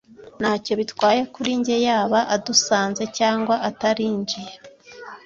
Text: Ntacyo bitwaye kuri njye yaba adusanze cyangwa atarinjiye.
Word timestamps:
Ntacyo 0.39 0.73
bitwaye 0.79 1.21
kuri 1.33 1.51
njye 1.59 1.77
yaba 1.87 2.19
adusanze 2.35 3.03
cyangwa 3.17 3.55
atarinjiye. 3.69 4.53